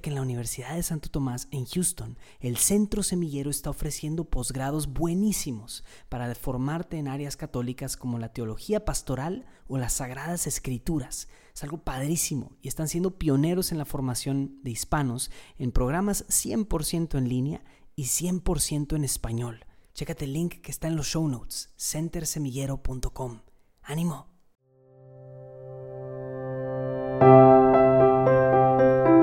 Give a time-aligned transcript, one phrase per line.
[0.00, 4.88] Que en la Universidad de Santo Tomás en Houston, el Centro Semillero está ofreciendo posgrados
[4.88, 11.28] buenísimos para formarte en áreas católicas como la teología pastoral o las sagradas escrituras.
[11.54, 17.18] Es algo padrísimo y están siendo pioneros en la formación de hispanos en programas 100%
[17.18, 17.64] en línea
[17.94, 19.66] y 100% en español.
[19.92, 23.42] Chécate el link que está en los show notes, centersemillero.com.
[23.82, 24.31] ¡Ánimo!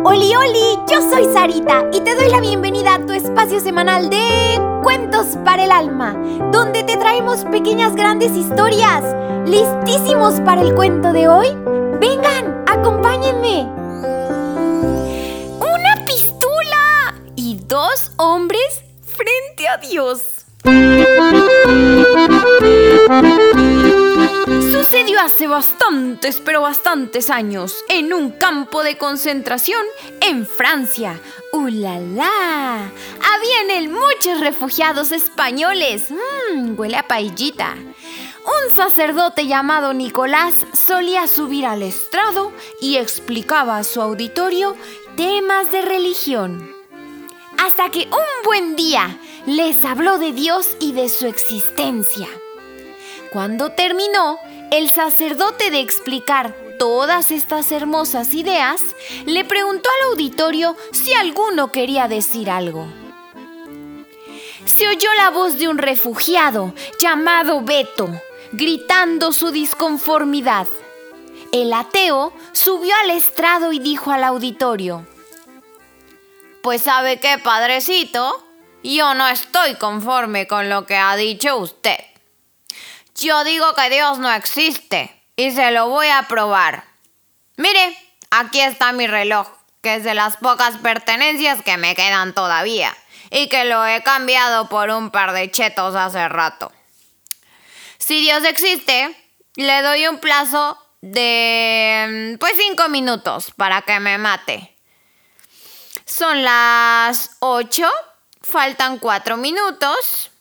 [0.09, 4.59] Oli, oli, yo soy Sarita y te doy la bienvenida a tu espacio semanal de
[4.81, 6.15] Cuentos para el Alma,
[6.51, 9.03] donde te traemos pequeñas grandes historias.
[9.45, 11.49] ¿Listísimos para el cuento de hoy?
[11.99, 13.69] Vengan, acompáñenme.
[15.59, 20.39] Una pistola y dos hombres frente a Dios.
[24.49, 29.85] Sucedió hace bastantes, pero bastantes años, en un campo de concentración
[30.21, 31.21] en Francia.
[31.53, 32.91] ¡Ulala!
[33.35, 36.09] Había en él muchos refugiados españoles.
[36.09, 37.75] Mmm, huele a paillita.
[37.75, 44.75] Un sacerdote llamado Nicolás solía subir al estrado y explicaba a su auditorio
[45.15, 46.73] temas de religión.
[47.59, 52.27] Hasta que un buen día les habló de Dios y de su existencia.
[53.31, 54.39] Cuando terminó,
[54.71, 58.81] el sacerdote de explicar todas estas hermosas ideas,
[59.25, 62.87] le preguntó al auditorio si alguno quería decir algo.
[64.65, 68.09] Se oyó la voz de un refugiado llamado Beto,
[68.51, 70.67] gritando su disconformidad.
[71.51, 75.05] El ateo subió al estrado y dijo al auditorio,
[76.63, 78.43] Pues sabe qué, padrecito,
[78.83, 82.08] yo no estoy conforme con lo que ha dicho usted.
[83.19, 86.85] Yo digo que Dios no existe y se lo voy a probar.
[87.57, 87.97] Mire,
[88.29, 89.47] aquí está mi reloj,
[89.81, 92.95] que es de las pocas pertenencias que me quedan todavía
[93.29, 96.71] y que lo he cambiado por un par de chetos hace rato.
[97.97, 99.15] Si Dios existe,
[99.55, 104.75] le doy un plazo de pues cinco minutos para que me mate.
[106.05, 107.87] Son las 8
[108.41, 110.31] faltan cuatro minutos.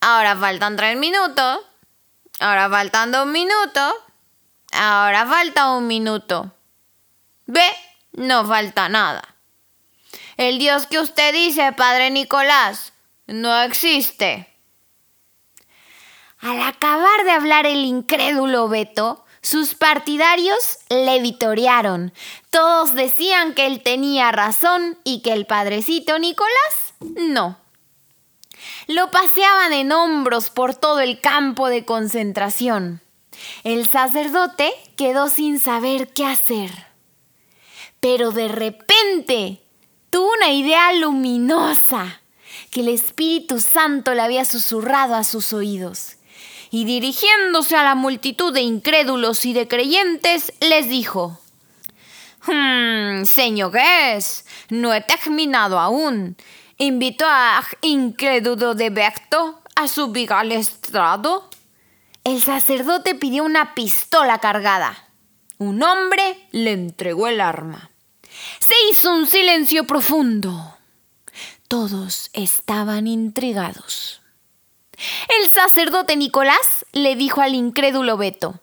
[0.00, 1.60] Ahora faltan tres minutos.
[2.40, 3.94] Ahora faltan dos minutos.
[4.72, 6.52] Ahora falta un minuto.
[7.46, 7.68] Ve,
[8.12, 9.36] no falta nada.
[10.36, 12.92] El Dios que usted dice, Padre Nicolás,
[13.26, 14.52] no existe.
[16.38, 22.12] Al acabar de hablar el incrédulo Beto, sus partidarios le vitorearon.
[22.50, 27.58] Todos decían que él tenía razón y que el padrecito Nicolás no.
[28.86, 33.00] Lo paseaban en hombros por todo el campo de concentración.
[33.64, 36.70] El sacerdote quedó sin saber qué hacer.
[38.00, 39.62] Pero de repente
[40.10, 42.20] tuvo una idea luminosa
[42.70, 46.16] que el Espíritu Santo le había susurrado a sus oídos.
[46.70, 51.40] Y dirigiéndose a la multitud de incrédulos y de creyentes, les dijo,
[52.46, 56.36] hmm, Señores, no he terminado aún
[56.78, 61.48] invitó a incrédulo de Berto a subir al estrado.
[62.24, 65.08] El sacerdote pidió una pistola cargada.
[65.58, 67.90] Un hombre le entregó el arma.
[68.58, 70.76] Se hizo un silencio profundo.
[71.68, 74.20] Todos estaban intrigados.
[75.28, 78.60] El sacerdote Nicolás le dijo al incrédulo Beto,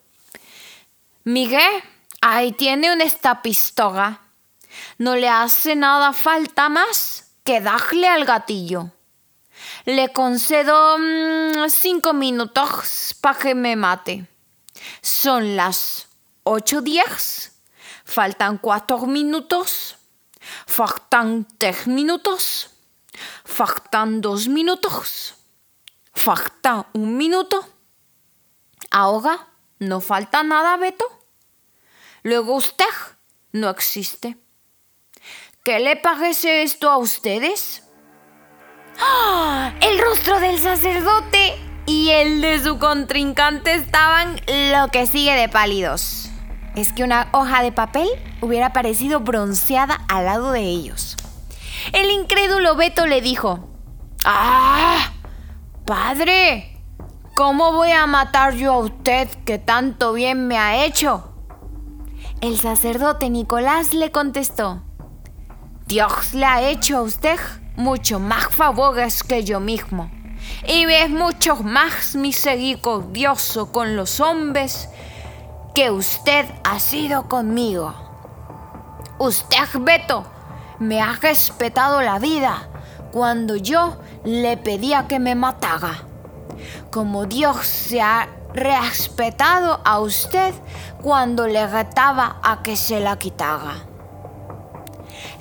[1.24, 1.84] Miguel,
[2.22, 4.22] ahí tiene esta pistola.
[4.98, 7.23] ¿No le hace nada falta más?
[7.44, 8.92] Que darle al gatillo.
[9.86, 14.28] Le concedo mm, cinco minutos para que me mate.
[15.02, 16.08] Son las
[16.44, 17.52] ocho diez.
[18.06, 19.98] Faltan cuatro minutos.
[20.68, 22.72] Faltan tres minutos.
[23.46, 25.36] Faltan dos minutos.
[26.14, 27.68] Falta un minuto.
[28.92, 29.48] Ahora
[29.80, 31.06] no falta nada, Beto.
[32.24, 32.86] Luego usted
[33.52, 34.38] no existe.
[35.64, 37.84] ¿Qué le parece esto a ustedes?
[39.00, 39.72] ¡Ah!
[39.80, 41.56] El rostro del sacerdote
[41.86, 46.30] y el de su contrincante estaban lo que sigue de pálidos.
[46.76, 48.10] Es que una hoja de papel
[48.42, 51.16] hubiera parecido bronceada al lado de ellos.
[51.94, 53.70] El incrédulo Beto le dijo,
[54.26, 55.14] ¡Ah!
[55.86, 56.78] Padre,
[57.36, 61.34] ¿cómo voy a matar yo a usted que tanto bien me ha hecho?
[62.42, 64.84] El sacerdote Nicolás le contestó,
[65.86, 67.38] Dios le ha hecho a usted
[67.76, 70.10] mucho más favores que yo mismo.
[70.66, 74.90] Y es mucho más misericordioso con los hombres
[75.76, 77.94] que usted ha sido conmigo.
[79.18, 80.26] Usted, Beto,
[80.80, 82.70] me ha respetado la vida
[83.12, 86.04] cuando yo le pedía que me matara.
[86.92, 90.54] Como Dios se ha respetado a usted
[91.02, 93.93] cuando le retaba a que se la quitara.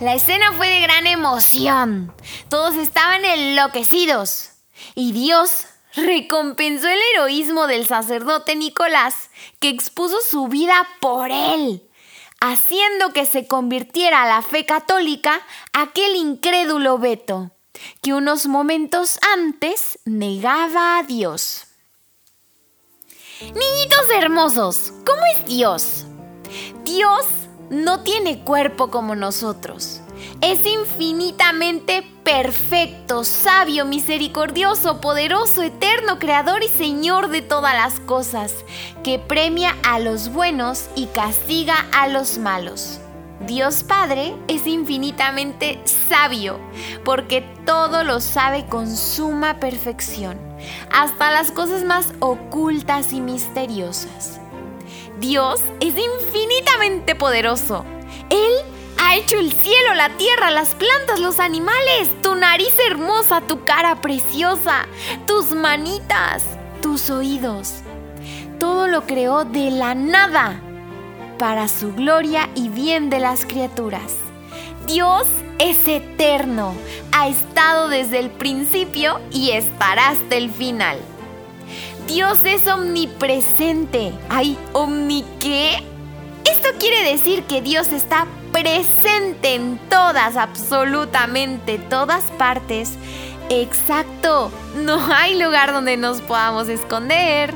[0.01, 2.13] La escena fue de gran emoción.
[2.49, 4.51] Todos estaban enloquecidos.
[4.95, 9.31] Y Dios recompensó el heroísmo del sacerdote Nicolás,
[9.61, 11.89] que expuso su vida por él,
[12.41, 15.41] haciendo que se convirtiera a la fe católica
[15.73, 17.53] aquel incrédulo Beto,
[18.03, 21.67] que unos momentos antes negaba a Dios.
[23.41, 26.05] Niñitos hermosos, ¿cómo es Dios?
[26.85, 27.27] Dios
[27.73, 30.03] no tiene cuerpo como nosotros.
[30.43, 38.53] Es infinitamente perfecto, sabio, misericordioso, poderoso, eterno, creador y señor de todas las cosas,
[39.03, 43.01] que premia a los buenos y castiga a los malos.
[43.47, 46.61] Dios Padre es infinitamente sabio,
[47.07, 50.39] porque todo lo sabe con suma perfección,
[50.93, 54.43] hasta las cosas más ocultas y misteriosas.
[55.23, 56.82] Dios es infinitamente
[57.23, 57.85] poderoso.
[58.31, 58.53] Él
[58.99, 64.01] ha hecho el cielo, la tierra, las plantas, los animales, tu nariz hermosa, tu cara
[64.01, 64.89] preciosa,
[65.25, 66.43] tus manitas,
[66.81, 67.75] tus oídos.
[68.59, 70.61] Todo lo creó de la nada
[71.39, 74.17] para su gloria y bien de las criaturas.
[74.89, 75.25] Dios
[75.61, 76.75] es eterno,
[77.13, 80.99] ha estado desde el principio y estará hasta el final.
[82.09, 84.13] Dios es omnipresente.
[84.29, 85.92] ¿Ay, omni qué?
[86.83, 92.95] Quiere decir que Dios está presente en todas, absolutamente todas partes.
[93.51, 94.51] Exacto,
[94.85, 97.55] no hay lugar donde nos podamos esconder.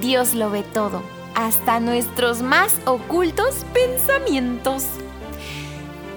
[0.00, 1.02] Dios lo ve todo,
[1.34, 4.84] hasta nuestros más ocultos pensamientos.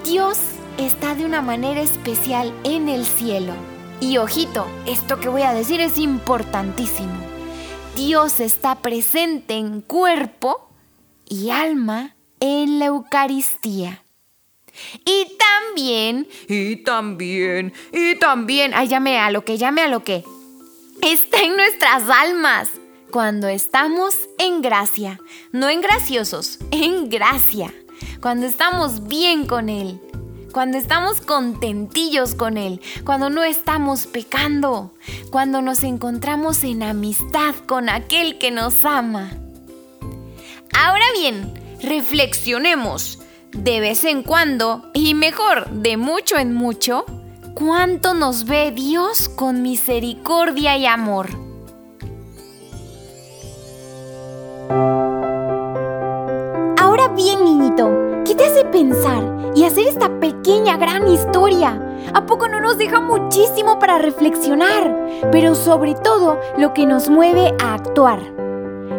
[0.04, 0.38] Dios
[0.78, 3.54] está de una manera especial en el cielo.
[3.98, 7.16] Y ojito, esto que voy a decir es importantísimo.
[7.96, 10.70] Dios está presente en cuerpo
[11.28, 14.02] y alma en la Eucaristía.
[15.04, 20.22] Y también, y también, y también, ay, llame a lo que, llame a lo que,
[21.02, 22.68] está en nuestras almas
[23.10, 25.18] cuando estamos en gracia,
[25.52, 27.72] no en graciosos, en gracia,
[28.20, 29.98] cuando estamos bien con Él,
[30.52, 34.94] cuando estamos contentillos con Él, cuando no estamos pecando,
[35.30, 39.30] cuando nos encontramos en amistad con aquel que nos ama.
[40.72, 43.20] Ahora bien, reflexionemos
[43.52, 47.06] de vez en cuando, y mejor, de mucho en mucho,
[47.54, 51.28] cuánto nos ve Dios con misericordia y amor.
[56.78, 57.88] Ahora bien, niñito,
[58.26, 59.22] ¿qué te hace pensar
[59.54, 61.80] y hacer esta pequeña gran historia?
[62.12, 65.30] ¿A poco no nos deja muchísimo para reflexionar?
[65.30, 68.45] Pero sobre todo lo que nos mueve a actuar.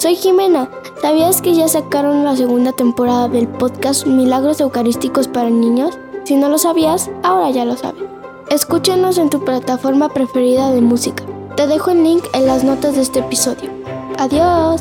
[0.00, 0.66] Soy Jimena.
[1.02, 5.98] ¿Sabías que ya sacaron la segunda temporada del podcast Milagros Eucarísticos para Niños?
[6.24, 8.04] Si no lo sabías, ahora ya lo sabes.
[8.48, 11.22] Escúchanos en tu plataforma preferida de música.
[11.54, 13.68] Te dejo el link en las notas de este episodio.
[14.16, 14.80] Adiós.